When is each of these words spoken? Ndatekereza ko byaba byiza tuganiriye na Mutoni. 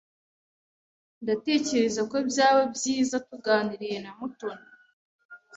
Ndatekereza 1.21 2.01
ko 2.11 2.15
byaba 2.29 2.61
byiza 2.75 3.15
tuganiriye 3.27 3.97
na 4.03 4.11
Mutoni. 4.17 4.67